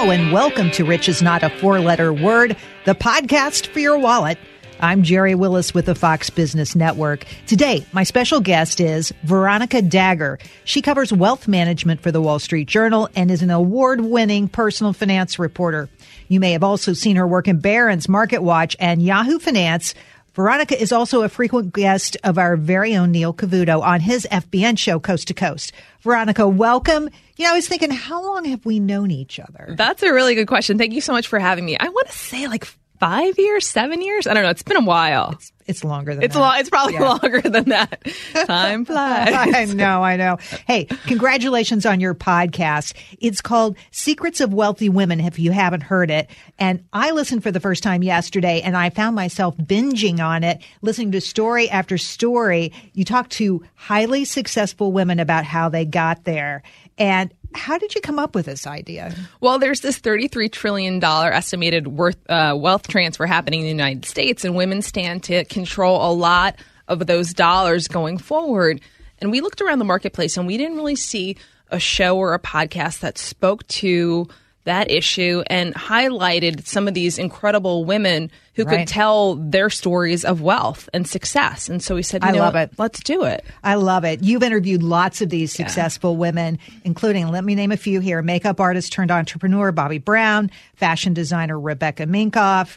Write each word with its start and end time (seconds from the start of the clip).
And 0.00 0.32
welcome 0.32 0.70
to 0.72 0.84
Rich 0.84 1.10
is 1.10 1.20
Not 1.20 1.42
a 1.42 1.50
Four 1.50 1.78
Letter 1.78 2.10
Word, 2.10 2.56
the 2.86 2.94
podcast 2.94 3.66
for 3.66 3.80
your 3.80 3.98
wallet. 3.98 4.38
I'm 4.80 5.02
Gerri 5.02 5.36
Willis 5.36 5.74
with 5.74 5.84
the 5.84 5.94
Fox 5.94 6.30
Business 6.30 6.74
Network. 6.74 7.26
Today, 7.46 7.86
my 7.92 8.02
special 8.02 8.40
guest 8.40 8.80
is 8.80 9.12
Veronica 9.24 9.82
Dagher. 9.82 10.40
She 10.64 10.80
covers 10.80 11.12
wealth 11.12 11.46
management 11.46 12.00
for 12.00 12.10
the 12.10 12.20
Wall 12.22 12.38
Street 12.38 12.66
Journal 12.66 13.10
and 13.14 13.30
is 13.30 13.42
an 13.42 13.50
award 13.50 14.00
winning 14.00 14.48
personal 14.48 14.94
finance 14.94 15.38
reporter. 15.38 15.90
You 16.28 16.40
may 16.40 16.52
have 16.52 16.64
also 16.64 16.94
seen 16.94 17.16
her 17.16 17.26
work 17.26 17.46
in 17.46 17.60
Barron's, 17.60 18.08
Market 18.08 18.42
Watch, 18.42 18.74
and 18.80 19.02
Yahoo 19.02 19.38
Finance. 19.38 19.94
Veronica 20.40 20.80
is 20.80 20.90
also 20.90 21.22
a 21.22 21.28
frequent 21.28 21.70
guest 21.70 22.16
of 22.24 22.38
our 22.38 22.56
very 22.56 22.96
own 22.96 23.12
Neil 23.12 23.34
Cavuto 23.34 23.82
on 23.82 24.00
his 24.00 24.26
FBN 24.32 24.78
show, 24.78 24.98
Coast 24.98 25.28
to 25.28 25.34
Coast. 25.34 25.70
Veronica, 26.00 26.48
welcome. 26.48 27.10
You 27.36 27.44
know, 27.44 27.50
I 27.50 27.56
was 27.56 27.68
thinking, 27.68 27.90
how 27.90 28.24
long 28.24 28.46
have 28.46 28.64
we 28.64 28.80
known 28.80 29.10
each 29.10 29.38
other? 29.38 29.74
That's 29.76 30.02
a 30.02 30.10
really 30.10 30.34
good 30.34 30.48
question. 30.48 30.78
Thank 30.78 30.94
you 30.94 31.02
so 31.02 31.12
much 31.12 31.28
for 31.28 31.38
having 31.38 31.66
me. 31.66 31.76
I 31.78 31.90
want 31.90 32.06
to 32.06 32.16
say 32.16 32.48
like 32.48 32.66
five 33.00 33.38
years, 33.38 33.66
seven 33.66 34.02
years. 34.02 34.26
I 34.26 34.34
don't 34.34 34.42
know. 34.44 34.50
It's 34.50 34.62
been 34.62 34.76
a 34.76 34.84
while. 34.84 35.30
It's, 35.32 35.52
it's 35.66 35.84
longer 35.84 36.14
than 36.14 36.22
it's 36.22 36.34
that. 36.34 36.40
long. 36.40 36.58
It's 36.60 36.68
probably 36.70 36.94
Yeah. 36.94 37.08
longer 37.08 37.40
than 37.40 37.70
that. 37.70 38.02
Time 38.46 38.84
flies. 38.84 39.32
I 39.34 39.64
know, 39.72 40.02
I 40.02 40.16
know. 40.16 40.36
Hey, 40.66 40.84
congratulations 41.06 41.86
on 41.86 42.00
your 42.00 42.14
podcast. 42.14 42.92
It's 43.20 43.40
called 43.40 43.76
Secrets 43.90 44.40
of 44.40 44.52
Wealthy 44.52 44.88
Women, 44.88 45.20
if 45.20 45.38
you 45.38 45.50
haven't 45.52 45.82
heard 45.82 46.10
it. 46.10 46.28
And 46.58 46.84
I 46.92 47.12
listened 47.12 47.42
for 47.42 47.50
the 47.50 47.60
first 47.60 47.82
time 47.82 48.02
yesterday 48.02 48.60
and 48.62 48.76
I 48.76 48.90
found 48.90 49.16
myself 49.16 49.56
binging 49.56 50.20
on 50.20 50.44
it, 50.44 50.60
listening 50.82 51.12
to 51.12 51.20
story 51.20 51.70
after 51.70 51.96
story. 51.98 52.72
You 52.92 53.04
talk 53.04 53.28
to 53.30 53.64
highly 53.76 54.24
successful 54.24 54.92
women 54.92 55.20
about 55.20 55.44
how 55.44 55.68
they 55.68 55.84
got 55.84 56.24
there. 56.24 56.62
And 56.98 57.32
how 57.54 57.78
did 57.78 57.94
you 57.94 58.00
come 58.00 58.18
up 58.18 58.34
with 58.34 58.46
this 58.46 58.66
idea? 58.66 59.14
Well, 59.40 59.58
there's 59.58 59.80
this 59.80 60.00
$33 60.00 60.50
trillion 60.52 61.02
estimated 61.02 61.88
worth 61.88 62.18
uh, 62.28 62.56
wealth 62.58 62.88
transfer 62.88 63.26
happening 63.26 63.60
in 63.60 63.64
the 63.64 63.70
United 63.70 64.04
States, 64.04 64.44
and 64.44 64.54
women 64.54 64.82
stand 64.82 65.24
to 65.24 65.44
control 65.44 66.10
a 66.10 66.12
lot 66.12 66.56
of 66.88 67.06
those 67.06 67.32
dollars 67.32 67.88
going 67.88 68.18
forward. 68.18 68.80
And 69.18 69.30
we 69.30 69.40
looked 69.40 69.60
around 69.60 69.78
the 69.78 69.84
marketplace 69.84 70.36
and 70.36 70.46
we 70.46 70.56
didn't 70.56 70.76
really 70.76 70.96
see 70.96 71.36
a 71.68 71.78
show 71.78 72.16
or 72.16 72.34
a 72.34 72.38
podcast 72.38 73.00
that 73.00 73.18
spoke 73.18 73.66
to 73.68 74.28
that 74.64 74.90
issue 74.90 75.42
and 75.46 75.74
highlighted 75.74 76.66
some 76.66 76.86
of 76.86 76.94
these 76.94 77.18
incredible 77.18 77.84
women 77.84 78.30
who 78.54 78.64
Right. 78.64 78.80
could 78.80 78.88
tell 78.88 79.36
their 79.36 79.70
stories 79.70 80.24
of 80.24 80.42
wealth 80.42 80.88
and 80.92 81.08
success. 81.08 81.68
And 81.68 81.82
so 81.82 81.94
we 81.94 82.02
said, 82.02 82.22
you 82.22 82.28
I 82.28 82.32
know 82.32 82.38
love 82.40 82.54
what? 82.54 82.70
it. 82.72 82.78
Let's 82.78 83.00
do 83.02 83.24
it. 83.24 83.44
I 83.64 83.76
love 83.76 84.04
it. 84.04 84.22
You've 84.22 84.42
interviewed 84.42 84.82
lots 84.82 85.22
of 85.22 85.30
these 85.30 85.52
successful 85.52 86.16
women, 86.16 86.58
including, 86.84 87.28
let 87.28 87.42
me 87.44 87.54
name 87.54 87.72
a 87.72 87.76
few 87.78 88.00
here 88.00 88.20
makeup 88.22 88.60
artist 88.60 88.92
turned 88.92 89.10
entrepreneur 89.10 89.72
Bobbi 89.72 90.04
Brown, 90.04 90.50
fashion 90.74 91.14
designer 91.14 91.58
Rebecca 91.58 92.04
Minkoff. 92.04 92.76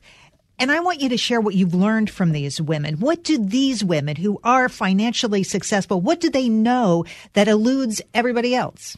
And 0.60 0.72
I 0.72 0.80
want 0.80 1.02
you 1.02 1.10
to 1.10 1.18
share 1.18 1.42
what 1.42 1.56
you've 1.56 1.74
learned 1.74 2.10
from 2.10 2.32
these 2.32 2.62
women. 2.62 3.00
What 3.00 3.24
do 3.24 3.44
these 3.44 3.84
women 3.84 4.16
who 4.16 4.40
are 4.44 4.70
financially 4.70 5.44
successful, 5.44 6.00
what 6.00 6.22
do 6.22 6.30
they 6.30 6.48
know 6.48 7.04
that 7.34 7.48
eludes 7.50 8.02
everybody 8.14 8.56
else? 8.56 8.96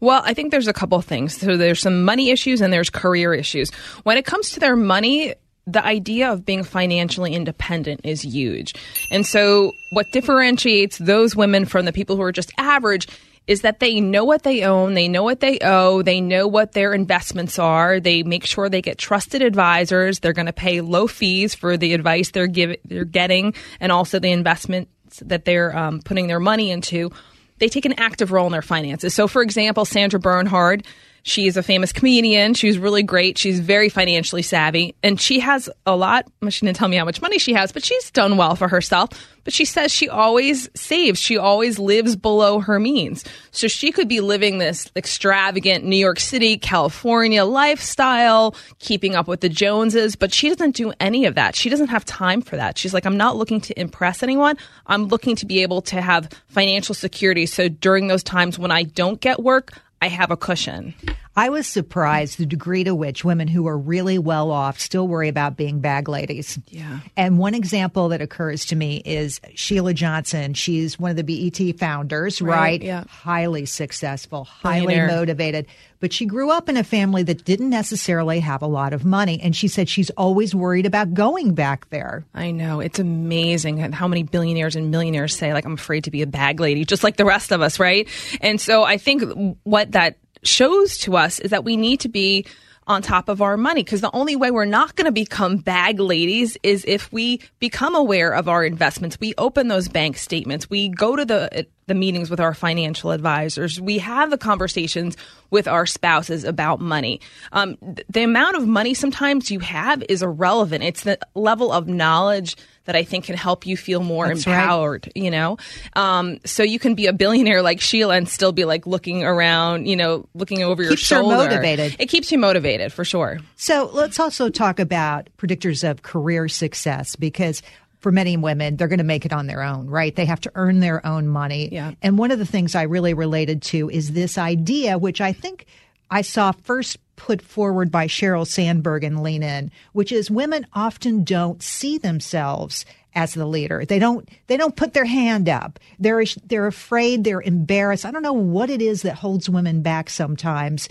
Well, 0.00 0.22
I 0.24 0.34
think 0.34 0.50
there's 0.50 0.68
a 0.68 0.72
couple 0.72 1.00
things. 1.00 1.36
So 1.36 1.56
there's 1.56 1.80
some 1.80 2.04
money 2.04 2.30
issues 2.30 2.60
and 2.60 2.72
there's 2.72 2.90
career 2.90 3.34
issues. 3.34 3.70
When 4.04 4.16
it 4.16 4.24
comes 4.24 4.50
to 4.50 4.60
their 4.60 4.76
money, 4.76 5.34
the 5.66 5.84
idea 5.84 6.32
of 6.32 6.46
being 6.46 6.64
financially 6.64 7.34
independent 7.34 8.00
is 8.04 8.22
huge. 8.22 8.74
And 9.10 9.26
so 9.26 9.72
what 9.90 10.10
differentiates 10.12 10.98
those 10.98 11.36
women 11.36 11.66
from 11.66 11.84
the 11.84 11.92
people 11.92 12.16
who 12.16 12.22
are 12.22 12.32
just 12.32 12.52
average 12.58 13.06
is 13.46 13.62
that 13.62 13.80
they 13.80 14.00
know 14.00 14.24
what 14.24 14.42
they 14.42 14.62
own, 14.62 14.92
they 14.94 15.08
know 15.08 15.22
what 15.22 15.40
they 15.40 15.58
owe, 15.62 16.02
they 16.02 16.20
know 16.20 16.46
what 16.46 16.72
their 16.72 16.92
investments 16.92 17.58
are, 17.58 17.98
they 17.98 18.22
make 18.22 18.44
sure 18.44 18.68
they 18.68 18.82
get 18.82 18.98
trusted 18.98 19.40
advisors, 19.40 20.20
they're 20.20 20.34
going 20.34 20.46
to 20.46 20.52
pay 20.52 20.82
low 20.82 21.06
fees 21.06 21.54
for 21.54 21.76
the 21.78 21.94
advice 21.94 22.30
they're 22.30 22.46
giving 22.46 22.76
they're 22.84 23.06
getting 23.06 23.54
and 23.80 23.90
also 23.90 24.18
the 24.18 24.30
investments 24.30 24.90
that 25.24 25.46
they're 25.46 25.76
um, 25.76 26.00
putting 26.00 26.26
their 26.26 26.38
money 26.40 26.70
into 26.70 27.10
they 27.58 27.68
take 27.68 27.84
an 27.84 27.94
active 27.98 28.32
role 28.32 28.46
in 28.46 28.52
their 28.52 28.62
finances. 28.62 29.14
So, 29.14 29.28
for 29.28 29.42
example, 29.42 29.84
Sandra 29.84 30.20
Bernhard, 30.20 30.84
she 31.22 31.46
is 31.46 31.56
a 31.56 31.62
famous 31.62 31.92
comedian. 31.92 32.54
She's 32.54 32.78
really 32.78 33.02
great. 33.02 33.38
She's 33.38 33.60
very 33.60 33.88
financially 33.88 34.42
savvy, 34.42 34.94
and 35.02 35.20
she 35.20 35.40
has 35.40 35.68
a 35.86 35.96
lot. 35.96 36.26
She 36.48 36.64
didn't 36.64 36.76
tell 36.76 36.88
me 36.88 36.96
how 36.96 37.04
much 37.04 37.20
money 37.20 37.38
she 37.38 37.52
has, 37.52 37.72
but 37.72 37.84
she's 37.84 38.10
done 38.10 38.36
well 38.36 38.56
for 38.56 38.68
herself. 38.68 39.10
But 39.44 39.54
she 39.54 39.64
says 39.64 39.90
she 39.90 40.10
always 40.10 40.68
saves. 40.74 41.18
She 41.18 41.38
always 41.38 41.78
lives 41.78 42.16
below 42.16 42.60
her 42.60 42.78
means. 42.78 43.24
So 43.50 43.66
she 43.66 43.92
could 43.92 44.06
be 44.06 44.20
living 44.20 44.58
this 44.58 44.90
extravagant 44.94 45.84
New 45.84 45.96
York 45.96 46.20
City, 46.20 46.58
California 46.58 47.44
lifestyle, 47.46 48.54
keeping 48.78 49.14
up 49.14 49.26
with 49.26 49.40
the 49.40 49.48
Joneses, 49.48 50.16
but 50.16 50.34
she 50.34 50.50
doesn't 50.50 50.76
do 50.76 50.92
any 51.00 51.24
of 51.24 51.34
that. 51.36 51.56
She 51.56 51.70
doesn't 51.70 51.88
have 51.88 52.04
time 52.04 52.42
for 52.42 52.56
that. 52.56 52.76
She's 52.76 52.92
like, 52.92 53.06
I'm 53.06 53.16
not 53.16 53.36
looking 53.36 53.60
to 53.62 53.80
impress 53.80 54.22
anyone. 54.22 54.58
I'm 54.86 55.04
looking 55.06 55.34
to 55.36 55.46
be 55.46 55.62
able 55.62 55.80
to 55.82 56.00
have 56.00 56.28
financial 56.48 56.94
security. 56.94 57.46
So 57.46 57.68
during 57.68 58.08
those 58.08 58.22
times 58.22 58.58
when 58.58 58.70
I 58.70 58.82
don't 58.82 59.18
get 59.18 59.42
work, 59.42 59.72
I 60.00 60.08
have 60.08 60.30
a 60.30 60.36
cushion. 60.36 60.94
I 61.38 61.50
was 61.50 61.68
surprised 61.68 62.38
the 62.38 62.46
degree 62.46 62.82
to 62.82 62.96
which 62.96 63.24
women 63.24 63.46
who 63.46 63.68
are 63.68 63.78
really 63.78 64.18
well 64.18 64.50
off 64.50 64.80
still 64.80 65.06
worry 65.06 65.28
about 65.28 65.56
being 65.56 65.78
bag 65.78 66.08
ladies. 66.08 66.58
Yeah. 66.66 66.98
And 67.16 67.38
one 67.38 67.54
example 67.54 68.08
that 68.08 68.20
occurs 68.20 68.66
to 68.66 68.76
me 68.76 69.00
is 69.04 69.40
Sheila 69.54 69.94
Johnson. 69.94 70.54
She's 70.54 70.98
one 70.98 71.12
of 71.12 71.16
the 71.16 71.22
BET 71.22 71.78
founders, 71.78 72.42
right? 72.42 72.58
Right, 72.58 72.82
yeah. 72.82 73.04
Highly 73.08 73.66
successful, 73.66 74.46
highly 74.46 74.96
motivated. 74.96 75.68
But 76.00 76.12
she 76.12 76.26
grew 76.26 76.50
up 76.50 76.68
in 76.68 76.76
a 76.76 76.84
family 76.84 77.22
that 77.24 77.44
didn't 77.44 77.70
necessarily 77.70 78.40
have 78.40 78.62
a 78.62 78.66
lot 78.66 78.92
of 78.92 79.04
money. 79.04 79.40
And 79.40 79.54
she 79.54 79.68
said 79.68 79.88
she's 79.88 80.10
always 80.10 80.54
worried 80.54 80.86
about 80.86 81.14
going 81.14 81.54
back 81.54 81.88
there. 81.90 82.24
I 82.34 82.50
know. 82.50 82.80
It's 82.80 82.98
amazing 82.98 83.78
how 83.92 84.08
many 84.08 84.24
billionaires 84.24 84.74
and 84.74 84.90
millionaires 84.90 85.36
say, 85.36 85.52
like, 85.52 85.64
I'm 85.64 85.74
afraid 85.74 86.04
to 86.04 86.10
be 86.10 86.22
a 86.22 86.26
bag 86.26 86.58
lady, 86.58 86.84
just 86.84 87.04
like 87.04 87.16
the 87.16 87.24
rest 87.24 87.52
of 87.52 87.62
us, 87.62 87.78
right? 87.78 88.08
And 88.40 88.60
so 88.60 88.82
I 88.82 88.96
think 88.98 89.58
what 89.64 89.92
that 89.92 90.18
shows 90.42 90.98
to 90.98 91.16
us 91.16 91.38
is 91.38 91.50
that 91.50 91.64
we 91.64 91.76
need 91.76 92.00
to 92.00 92.08
be 92.08 92.46
on 92.88 93.02
top 93.02 93.28
of 93.28 93.42
our 93.42 93.56
money 93.56 93.82
because 93.82 94.00
the 94.00 94.14
only 94.14 94.34
way 94.34 94.50
we're 94.50 94.64
not 94.64 94.96
going 94.96 95.04
to 95.04 95.12
become 95.12 95.58
bag 95.58 96.00
ladies 96.00 96.56
is 96.62 96.84
if 96.88 97.12
we 97.12 97.40
become 97.58 97.94
aware 97.94 98.32
of 98.32 98.48
our 98.48 98.64
investments. 98.64 99.18
We 99.20 99.34
open 99.36 99.68
those 99.68 99.88
bank 99.88 100.16
statements. 100.16 100.70
We 100.70 100.88
go 100.88 101.14
to 101.14 101.24
the 101.24 101.66
the 101.86 101.94
meetings 101.94 102.28
with 102.28 102.40
our 102.40 102.54
financial 102.54 103.12
advisors. 103.12 103.80
We 103.80 103.98
have 103.98 104.30
the 104.30 104.38
conversations 104.38 105.16
with 105.50 105.66
our 105.66 105.86
spouses 105.86 106.44
about 106.44 106.80
money. 106.80 107.20
Um, 107.52 107.76
th- 107.76 108.06
the 108.10 108.22
amount 108.24 108.56
of 108.56 108.66
money 108.66 108.92
sometimes 108.92 109.50
you 109.50 109.60
have 109.60 110.02
is 110.08 110.22
irrelevant. 110.22 110.84
It's 110.84 111.04
the 111.04 111.18
level 111.34 111.72
of 111.72 111.88
knowledge 111.88 112.56
that 112.88 112.96
I 112.96 113.04
think 113.04 113.26
can 113.26 113.36
help 113.36 113.66
you 113.66 113.76
feel 113.76 114.02
more 114.02 114.28
That's 114.28 114.46
right. 114.46 114.54
empowered, 114.54 115.12
you 115.14 115.30
know? 115.30 115.58
Um, 115.92 116.38
so 116.46 116.62
you 116.62 116.78
can 116.78 116.94
be 116.94 117.04
a 117.04 117.12
billionaire 117.12 117.60
like 117.60 117.82
Sheila 117.82 118.16
and 118.16 118.26
still 118.26 118.50
be 118.50 118.64
like 118.64 118.86
looking 118.86 119.24
around, 119.24 119.86
you 119.86 119.94
know, 119.94 120.26
looking 120.32 120.62
over 120.62 120.82
your 120.82 120.92
Keeps 120.92 121.10
her 121.10 121.16
shoulder. 121.16 121.36
motivated. 121.36 121.96
It 121.98 122.06
keeps 122.08 122.32
you 122.32 122.38
motivated 122.38 122.90
for 122.90 123.04
sure. 123.04 123.40
So 123.56 123.90
let's 123.92 124.18
also 124.18 124.48
talk 124.48 124.78
about 124.80 125.28
predictors 125.36 125.88
of 125.88 126.00
career 126.00 126.48
success 126.48 127.14
because 127.14 127.60
for 127.98 128.10
many 128.10 128.38
women, 128.38 128.76
they're 128.76 128.88
going 128.88 128.98
to 129.00 129.04
make 129.04 129.26
it 129.26 129.34
on 129.34 129.48
their 129.48 129.62
own, 129.62 129.88
right? 129.88 130.16
They 130.16 130.24
have 130.24 130.40
to 130.40 130.52
earn 130.54 130.80
their 130.80 131.04
own 131.06 131.28
money. 131.28 131.68
Yeah. 131.70 131.92
And 132.00 132.16
one 132.16 132.30
of 132.30 132.38
the 132.38 132.46
things 132.46 132.74
I 132.74 132.84
really 132.84 133.12
related 133.12 133.60
to 133.64 133.90
is 133.90 134.12
this 134.12 134.38
idea, 134.38 134.96
which 134.96 135.20
I 135.20 135.34
think 135.34 135.66
I 136.10 136.22
saw 136.22 136.52
first 136.52 136.96
put 137.18 137.42
forward 137.42 137.90
by 137.90 138.06
Sheryl 138.06 138.46
Sandberg 138.46 139.04
and 139.04 139.22
Lean 139.22 139.42
In, 139.42 139.70
which 139.92 140.10
is 140.10 140.30
women 140.30 140.66
often 140.72 141.24
don't 141.24 141.62
see 141.62 141.98
themselves 141.98 142.86
as 143.14 143.34
the 143.34 143.44
leader. 143.44 143.84
They 143.84 143.98
don't 143.98 144.26
they 144.46 144.56
don't 144.56 144.76
put 144.76 144.94
their 144.94 145.04
hand 145.04 145.48
up. 145.48 145.78
They're 145.98 146.24
they're 146.46 146.68
afraid, 146.68 147.24
they're 147.24 147.42
embarrassed. 147.42 148.06
I 148.06 148.10
don't 148.10 148.22
know 148.22 148.32
what 148.32 148.70
it 148.70 148.80
is 148.80 149.02
that 149.02 149.16
holds 149.16 149.50
women 149.50 149.82
back 149.82 150.08
sometimes, 150.08 150.88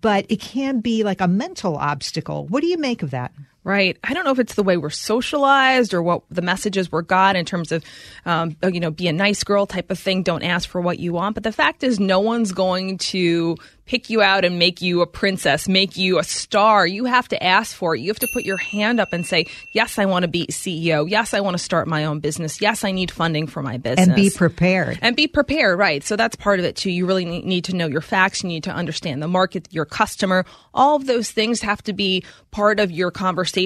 but 0.00 0.26
it 0.28 0.40
can 0.40 0.80
be 0.80 1.04
like 1.04 1.20
a 1.20 1.28
mental 1.28 1.76
obstacle. 1.76 2.46
What 2.48 2.60
do 2.60 2.66
you 2.66 2.78
make 2.78 3.02
of 3.02 3.12
that? 3.12 3.32
Right. 3.64 3.98
I 4.02 4.14
don't 4.14 4.24
know 4.24 4.30
if 4.30 4.38
it's 4.38 4.54
the 4.54 4.62
way 4.62 4.76
we're 4.76 4.88
socialized 4.88 5.92
or 5.92 6.02
what 6.02 6.22
the 6.30 6.40
messages 6.42 6.90
were 6.90 7.02
got 7.02 7.36
in 7.36 7.44
terms 7.44 7.70
of, 7.70 7.84
um, 8.24 8.56
you 8.62 8.80
know, 8.80 8.90
be 8.90 9.08
a 9.08 9.12
nice 9.12 9.44
girl 9.44 9.66
type 9.66 9.90
of 9.90 9.98
thing. 9.98 10.22
Don't 10.22 10.42
ask 10.42 10.68
for 10.68 10.80
what 10.80 10.98
you 10.98 11.12
want. 11.12 11.34
But 11.34 11.42
the 11.42 11.52
fact 11.52 11.82
is, 11.82 12.00
no 12.00 12.20
one's 12.20 12.52
going 12.52 12.96
to 12.98 13.56
pick 13.84 14.10
you 14.10 14.20
out 14.20 14.44
and 14.44 14.58
make 14.58 14.82
you 14.82 15.00
a 15.00 15.06
princess, 15.06 15.66
make 15.66 15.96
you 15.96 16.18
a 16.18 16.24
star. 16.24 16.86
You 16.86 17.06
have 17.06 17.26
to 17.28 17.42
ask 17.42 17.74
for 17.74 17.94
it. 17.94 18.00
You 18.00 18.08
have 18.08 18.18
to 18.18 18.28
put 18.34 18.44
your 18.44 18.58
hand 18.58 19.00
up 19.00 19.08
and 19.12 19.26
say, 19.26 19.46
yes, 19.72 19.98
I 19.98 20.04
want 20.04 20.24
to 20.24 20.28
be 20.28 20.46
CEO. 20.48 21.08
Yes, 21.08 21.32
I 21.32 21.40
want 21.40 21.56
to 21.56 21.62
start 21.62 21.88
my 21.88 22.04
own 22.04 22.20
business. 22.20 22.60
Yes, 22.60 22.84
I 22.84 22.92
need 22.92 23.10
funding 23.10 23.46
for 23.46 23.62
my 23.62 23.78
business. 23.78 24.06
And 24.06 24.14
be 24.14 24.28
prepared. 24.30 24.98
And 25.00 25.16
be 25.16 25.26
prepared, 25.26 25.78
right. 25.78 26.04
So 26.04 26.16
that's 26.16 26.36
part 26.36 26.58
of 26.58 26.66
it 26.66 26.76
too. 26.76 26.90
You 26.90 27.06
really 27.06 27.24
need 27.24 27.64
to 27.64 27.74
know 27.74 27.86
your 27.86 28.02
facts. 28.02 28.42
You 28.42 28.50
need 28.50 28.64
to 28.64 28.72
understand 28.72 29.22
the 29.22 29.28
market, 29.28 29.68
your 29.70 29.86
customer. 29.86 30.44
All 30.74 30.96
of 30.96 31.06
those 31.06 31.30
things 31.30 31.62
have 31.62 31.82
to 31.84 31.94
be 31.94 32.24
part 32.50 32.80
of 32.80 32.90
your 32.90 33.10
conversation 33.10 33.57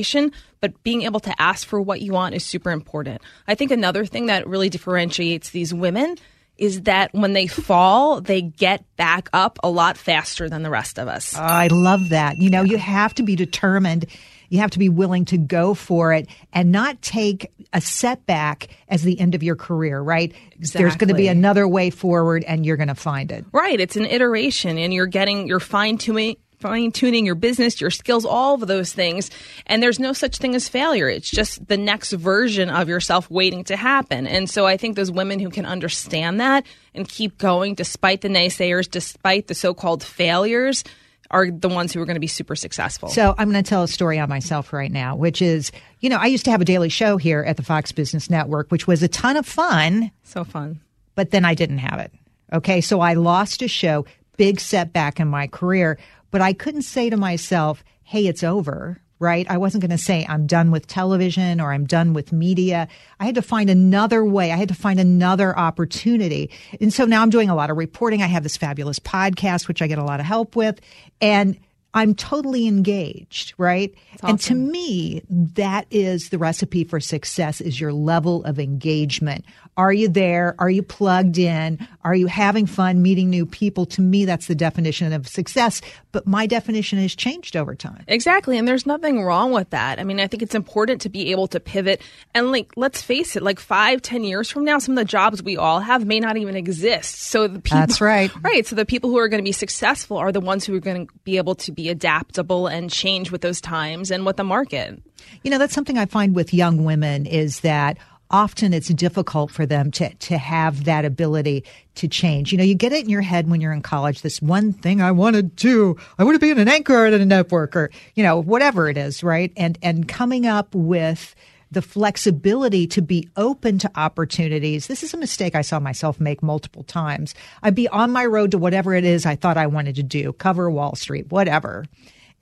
but 0.61 0.83
being 0.83 1.03
able 1.03 1.21
to 1.21 1.43
ask 1.43 1.67
for 1.67 1.81
what 1.81 2.01
you 2.01 2.13
want 2.13 2.35
is 2.35 2.45
super 2.45 2.71
important. 2.71 3.21
I 3.47 3.55
think 3.55 3.71
another 3.71 4.07
thing 4.07 4.27
that 4.27 4.47
really 4.47 4.69
differentiates 4.69 5.51
these 5.51 5.75
women 5.75 6.17
is 6.59 6.83
that 6.83 7.13
when 7.13 7.33
they 7.33 7.47
fall, 7.47 8.21
they 8.21 8.43
get 8.43 8.85
back 8.97 9.29
up 9.33 9.59
a 9.65 9.71
lot 9.71 9.97
faster 9.97 10.49
than 10.49 10.63
the 10.63 10.71
rest 10.71 10.99
of 10.99 11.09
us. 11.09 11.37
Oh, 11.37 11.41
I 11.41 11.67
love 11.69 12.11
that. 12.11 12.39
You 12.39 12.51
know, 12.51 12.63
you 12.63 12.79
have 12.79 13.15
to 13.15 13.23
be 13.23 13.35
determined. 13.35 14.07
You 14.49 14.59
have 14.59 14.71
to 14.73 14.79
be 14.79 14.89
willing 14.89 15.25
to 15.27 15.39
go 15.39 15.75
for 15.75 16.13
it 16.13 16.29
and 16.53 16.71
not 16.71 17.01
take 17.01 17.51
a 17.73 17.81
setback 17.81 18.69
as 18.87 19.03
the 19.03 19.19
end 19.19 19.35
of 19.35 19.43
your 19.43 19.57
career, 19.57 19.99
right? 20.01 20.33
Exactly. 20.53 20.85
There's 20.85 20.97
going 20.97 21.09
to 21.09 21.15
be 21.15 21.29
another 21.29 21.67
way 21.67 21.89
forward 21.89 22.45
and 22.45 22.67
you're 22.67 22.77
going 22.77 22.89
to 22.89 22.95
find 22.95 23.33
it. 23.33 23.47
Right. 23.51 23.81
It's 23.81 23.97
an 23.97 24.05
iteration 24.05 24.77
and 24.77 24.93
you're 24.93 25.07
getting, 25.07 25.49
you're 25.49 25.59
fine 25.59 25.97
tuning 25.97 26.37
fine 26.63 26.93
tuning 26.93 27.27
your 27.27 27.35
business, 27.35 27.81
your 27.81 27.91
skills, 27.91 28.25
all 28.25 28.55
of 28.55 28.67
those 28.67 28.93
things. 28.93 29.31
And 29.67 29.83
there's 29.83 29.99
no 29.99 30.13
such 30.13 30.39
thing 30.39 30.55
as 30.55 30.69
failure. 30.69 31.09
It's 31.09 31.31
just 31.31 31.67
the 31.69 31.77
next 31.77 32.13
version 32.13 32.71
of 32.71 32.89
yourself 32.89 33.29
waiting 33.31 33.65
to 33.65 33.77
happen. 33.77 34.27
And 34.27 34.49
so 34.49 34.67
I 34.67 34.77
think 34.77 34.97
those 34.97 35.11
women 35.11 35.41
who 35.41 35.51
can 35.51 35.67
understand 35.67 36.41
that 36.41 36.65
and 36.95 37.09
keep 37.09 37.37
going 37.37 37.75
despite 37.75 38.21
the 38.21 38.29
naysayers, 38.29 38.91
despite 38.91 39.49
the 39.49 39.55
so 39.55 39.75
called 39.75 40.03
failures, 40.03 40.85
are 41.33 41.51
the 41.51 41.69
ones 41.69 41.93
who 41.93 42.01
are 42.01 42.05
going 42.05 42.17
to 42.17 42.21
be 42.21 42.27
super 42.27 42.55
successful. 42.55 43.09
So 43.09 43.35
I'm 43.37 43.51
going 43.51 43.63
to 43.63 43.69
tell 43.69 43.83
a 43.83 43.89
story 43.89 44.19
on 44.19 44.29
myself 44.29 44.73
right 44.73 44.93
now, 44.93 45.17
which 45.17 45.41
is, 45.41 45.73
you 46.01 46.11
know, 46.11 46.19
I 46.19 46.27
used 46.27 46.45
to 46.45 46.51
have 46.51 46.61
a 46.61 46.65
daily 46.65 46.91
show 46.91 47.17
here 47.17 47.43
at 47.43 47.57
the 47.57 47.63
Fox 47.63 47.91
Business 47.91 48.29
Network, 48.29 48.71
which 48.71 48.87
was 48.87 49.03
a 49.03 49.09
ton 49.09 49.37
of 49.37 49.47
fun. 49.47 50.11
So 50.23 50.45
fun. 50.45 50.81
But 51.15 51.31
then 51.31 51.45
I 51.45 51.55
didn't 51.55 51.79
have 51.79 52.01
it. 52.01 52.13
Okay. 52.53 52.83
So 52.83 53.01
I 53.01 53.15
lost 53.15 53.63
a 53.63 53.69
show, 53.69 54.05
big 54.37 54.61
setback 54.61 55.21
in 55.21 55.29
my 55.29 55.47
career. 55.47 55.99
But 56.33 56.41
I 56.41 56.53
couldn't 56.53 56.83
say 56.83 57.09
to 57.11 57.17
myself, 57.17 57.85
hey, 58.03 58.27
it's 58.27 58.43
over, 58.43 59.01
right? 59.21 59.49
I 59.49 59.57
wasn't 59.57 59.83
going 59.83 59.97
to 59.97 59.99
say 59.99 60.27
I'm 60.29 60.49
done 60.49 60.73
with 60.73 60.89
television 60.89 61.61
or 61.61 61.73
I'm 61.73 61.87
done 61.87 62.13
with 62.13 62.33
media. 62.33 62.89
I 63.21 63.27
had 63.27 63.37
to 63.37 63.43
find 63.43 63.71
another 63.71 64.25
way. 64.25 64.51
I 64.51 64.57
had 64.57 64.69
to 64.69 64.75
find 64.75 64.99
another 64.99 65.57
opportunity. 65.57 66.51
And 66.81 66.93
so 66.93 67.05
now 67.05 67.23
I'm 67.23 67.31
doing 67.31 67.49
a 67.49 67.55
lot 67.55 67.71
of 67.71 67.77
reporting. 67.77 68.21
I 68.21 68.27
have 68.27 68.43
this 68.43 68.57
fabulous 68.57 68.99
podcast, 68.99 69.69
which 69.69 69.81
I 69.81 69.87
get 69.87 69.99
a 69.99 70.05
lot 70.05 70.19
of 70.19 70.27
help 70.27 70.57
with. 70.57 70.81
And 71.21 71.57
I'm 71.95 72.15
totally 72.15 72.67
engaged, 72.67 73.55
right? 73.59 73.95
Awesome. 74.15 74.31
And 74.31 74.41
to 74.41 74.55
me, 74.55 75.23
that 75.29 75.87
is 75.91 76.31
the 76.31 76.39
recipe 76.39 76.85
for 76.85 76.99
success 77.01 77.61
is 77.61 77.79
your 77.79 77.93
level 77.93 78.43
of 78.45 78.59
engagement. 78.59 79.45
Are 79.77 79.93
you 79.93 80.09
there? 80.09 80.55
Are 80.59 80.69
you 80.69 80.83
plugged 80.83 81.39
in? 81.39 81.87
Are 82.05 82.15
you 82.15 82.27
having 82.27 82.67
fun 82.67 83.01
meeting 83.01 83.31
new 83.31 83.47
people? 83.47 83.87
To 83.87 84.03
me, 84.03 84.27
that's 84.27 84.47
the 84.47 84.55
definition 84.55 85.15
of 85.15 85.27
success. 85.27 85.81
But 86.11 86.27
my 86.27 86.47
definition 86.47 86.99
has 86.99 87.15
changed 87.15 87.57
over 87.57 87.75
time. 87.75 88.05
Exactly. 88.07 88.59
And 88.59 88.69
there's 88.69 88.85
nothing 88.85 89.23
wrong 89.23 89.51
with 89.51 89.71
that. 89.71 89.99
I 89.99 90.05
mean, 90.05 90.21
I 90.21 90.27
think 90.27 90.43
it's 90.43 90.55
important 90.55 91.01
to 91.03 91.09
be 91.09 91.31
able 91.31 91.47
to 91.49 91.61
pivot. 91.61 92.03
And 92.35 92.53
like, 92.53 92.73
let's 92.77 93.01
face 93.01 93.35
it, 93.35 93.43
like 93.43 93.59
five, 93.59 94.03
ten 94.03 94.25
years 94.25 94.51
from 94.51 94.65
now, 94.65 94.79
some 94.79 94.93
of 94.93 95.03
the 95.03 95.07
jobs 95.07 95.43
we 95.43 95.57
all 95.57 95.81
have 95.81 96.05
may 96.05 96.21
not 96.21 96.37
even 96.37 96.55
exist. 96.55 97.23
So 97.23 97.49
the 97.49 97.61
people, 97.61 97.79
that's 97.79 98.01
right. 98.01 98.31
Right. 98.43 98.67
So 98.67 98.75
the 98.75 98.85
people 98.85 99.09
who 99.09 99.19
are 99.19 99.29
going 99.29 99.39
to 99.39 99.45
be 99.45 99.53
successful 99.53 100.17
are 100.19 100.33
the 100.33 100.41
ones 100.41 100.65
who 100.65 100.75
are 100.75 100.81
going 100.81 101.07
to 101.07 101.13
be 101.25 101.37
able 101.37 101.55
to 101.57 101.73
be 101.73 101.89
adaptable 101.89 102.67
and 102.67 102.91
change 102.91 103.31
with 103.31 103.41
those 103.41 103.61
times 103.61 104.11
and 104.11 104.27
with 104.27 104.37
the 104.37 104.45
market. 104.45 105.01
You 105.43 105.51
know, 105.51 105.59
that's 105.59 105.75
something 105.75 105.97
I 105.97 106.07
find 106.07 106.35
with 106.35 106.53
young 106.53 106.85
women 106.85 107.27
is 107.27 107.61
that 107.61 107.99
often 108.33 108.73
it's 108.73 108.89
difficult 108.89 109.51
for 109.51 109.67
them 109.67 109.91
to, 109.93 110.13
to 110.15 110.39
have 110.39 110.85
that 110.85 111.05
ability 111.05 111.65
to 111.97 112.09
change. 112.09 112.51
You 112.51 112.59
know, 112.59 112.65
you 112.65 112.75
get 112.75 112.93
it 112.93 113.05
in 113.05 113.11
your 113.11 113.23
head 113.23 113.49
when 113.49 113.61
you're 113.61 113.73
in 113.73 113.83
college, 113.83 114.23
this 114.23 114.41
one 114.41 114.73
thing 114.73 115.01
I 115.01 115.13
want 115.13 115.37
to 115.37 115.43
do. 115.43 115.97
I 116.19 116.25
want 116.25 116.35
to 116.35 116.41
be 116.41 116.51
an 116.51 116.69
anchor 116.69 117.05
at 117.05 117.13
a 117.13 117.25
network 117.25 117.77
or, 117.77 117.91
you 118.15 118.23
know, 118.23 118.41
whatever 118.41 118.89
it 118.89 118.97
is, 118.97 119.23
right? 119.23 119.53
And, 119.57 119.79
and 119.83 120.09
coming 120.09 120.47
up 120.47 120.75
with 120.75 121.35
the 121.71 121.83
flexibility 121.83 122.87
to 122.87 123.01
be 123.01 123.29
open 123.37 123.79
to 123.79 123.91
opportunities. 123.97 124.87
This 124.87 125.03
is 125.03 125.15
a 125.15 125.17
mistake 125.17 125.55
I 125.55 125.63
saw 125.63 125.81
myself 125.81 126.21
make 126.21 126.43
multiple 126.43 126.83
times. 126.85 127.35
I'd 127.63 127.75
be 127.75 127.89
on 127.89 128.11
my 128.11 128.27
road 128.27 128.51
to 128.51 128.59
whatever 128.59 128.95
it 128.95 129.05
is 129.05 129.25
I 129.25 129.37
thought 129.37 129.57
I 129.57 129.67
wanted 129.67 129.95
to 129.97 130.03
do, 130.03 130.35
cover 130.35 130.71
Wall 130.71 130.95
Street, 130.95 131.31
whatever. 131.31 131.87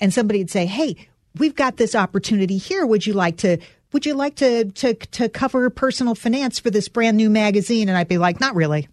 And 0.00 0.12
somebody 0.12 0.40
would 0.40 0.50
say, 0.50 0.66
Hey, 0.66 0.96
we've 1.38 1.54
got 1.54 1.76
this 1.76 1.94
opportunity 1.94 2.58
here. 2.58 2.84
Would 2.84 3.06
you 3.06 3.12
like 3.12 3.36
to 3.38 3.58
would 3.92 4.06
you 4.06 4.14
like 4.14 4.36
to 4.36 4.66
to 4.66 4.94
to 4.94 5.28
cover 5.28 5.68
personal 5.70 6.14
finance 6.14 6.58
for 6.58 6.70
this 6.70 6.88
brand 6.88 7.16
new 7.16 7.30
magazine? 7.30 7.88
And 7.88 7.96
I'd 7.96 8.08
be 8.08 8.18
like, 8.18 8.40
not 8.40 8.54
really. 8.54 8.88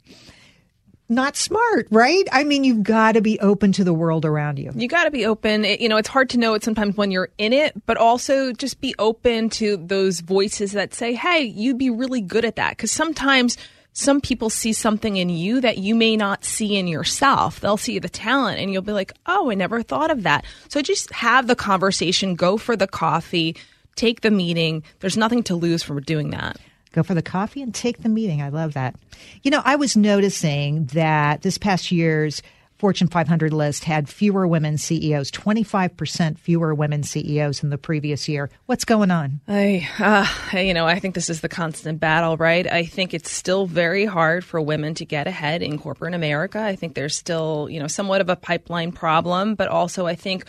Not 1.09 1.37
smart, 1.37 1.87
right? 1.89 2.27
I 2.33 2.43
mean, 2.43 2.65
you've 2.65 2.83
got 2.83 3.13
to 3.13 3.21
be 3.21 3.39
open 3.39 3.71
to 3.73 3.85
the 3.85 3.93
world 3.93 4.25
around 4.25 4.59
you. 4.59 4.73
You 4.75 4.89
got 4.89 5.05
to 5.05 5.11
be 5.11 5.25
open. 5.25 5.63
It, 5.63 5.79
you 5.79 5.87
know, 5.87 5.95
it's 5.95 6.09
hard 6.09 6.29
to 6.31 6.37
know 6.37 6.53
it 6.53 6.65
sometimes 6.65 6.97
when 6.97 7.11
you're 7.11 7.29
in 7.37 7.53
it, 7.53 7.85
but 7.85 7.95
also 7.95 8.51
just 8.51 8.81
be 8.81 8.93
open 8.99 9.49
to 9.51 9.77
those 9.77 10.19
voices 10.19 10.73
that 10.73 10.93
say, 10.93 11.13
"Hey, 11.13 11.43
you'd 11.43 11.77
be 11.77 11.89
really 11.89 12.19
good 12.19 12.43
at 12.43 12.57
that." 12.57 12.71
Because 12.71 12.91
sometimes 12.91 13.57
some 13.97 14.21
people 14.21 14.51
see 14.51 14.73
something 14.73 15.17
in 15.17 15.27
you 15.27 15.59
that 15.59 15.79
you 15.79 15.95
may 15.95 16.15
not 16.15 16.45
see 16.45 16.77
in 16.77 16.87
yourself. 16.87 17.59
They'll 17.59 17.77
see 17.77 17.97
the 17.97 18.07
talent 18.07 18.59
and 18.59 18.71
you'll 18.71 18.83
be 18.83 18.91
like, 18.91 19.11
oh, 19.25 19.49
I 19.49 19.55
never 19.55 19.81
thought 19.81 20.11
of 20.11 20.21
that. 20.21 20.45
So 20.69 20.83
just 20.83 21.11
have 21.11 21.47
the 21.47 21.55
conversation, 21.55 22.35
go 22.35 22.57
for 22.57 22.75
the 22.75 22.85
coffee, 22.85 23.55
take 23.97 24.21
the 24.21 24.31
meeting. 24.31 24.83
There's 25.01 25.17
nothing 25.17 25.43
to 25.43 25.55
lose 25.55 25.83
from 25.83 26.01
doing 26.01 26.29
that. 26.29 26.57
Go 26.93 27.03
for 27.03 27.13
the 27.13 27.21
coffee 27.21 27.61
and 27.61 27.75
take 27.75 28.01
the 28.01 28.09
meeting. 28.09 28.41
I 28.41 28.49
love 28.49 28.73
that. 28.73 28.95
You 29.43 29.51
know, 29.51 29.61
I 29.65 29.75
was 29.75 29.97
noticing 29.97 30.85
that 30.85 31.41
this 31.41 31.57
past 31.57 31.91
year's 31.91 32.41
Fortune 32.77 33.07
500 33.07 33.53
list 33.53 33.83
had 33.85 34.07
fewer 34.07 34.47
women 34.47 34.77
CEOs, 34.77 35.31
25% 35.31 36.37
fewer 36.37 36.75
women 36.75 37.01
CEOs 37.01 37.61
than 37.61 37.71
the 37.71 37.77
previous 37.77 38.29
year. 38.29 38.51
What's 38.67 38.85
going 38.85 39.09
on? 39.09 39.41
I, 39.47 39.89
uh, 39.99 40.57
you 40.57 40.75
know, 40.75 40.85
I 40.85 40.99
think 40.99 41.15
this 41.15 41.29
is 41.29 41.41
the 41.41 41.49
constant 41.49 41.99
battle, 41.99 42.37
right? 42.37 42.71
I 42.71 42.85
think 42.85 43.15
it's 43.15 43.31
still 43.31 43.65
very 43.65 44.05
hard 44.05 44.45
for 44.45 44.61
women 44.61 44.93
to 44.95 45.05
get 45.05 45.25
ahead 45.25 45.63
in 45.63 45.79
corporate 45.79 46.13
America. 46.13 46.59
I 46.59 46.75
think 46.75 46.93
there's 46.93 47.15
still, 47.15 47.67
you 47.69 47.79
know, 47.79 47.87
somewhat 47.87 48.21
of 48.21 48.29
a 48.29 48.35
pipeline 48.35 48.91
problem, 48.91 49.55
but 49.55 49.69
also 49.69 50.05
I 50.05 50.13
think 50.13 50.45